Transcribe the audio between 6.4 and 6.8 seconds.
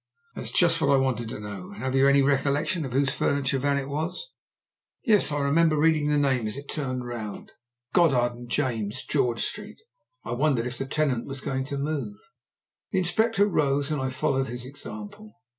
as it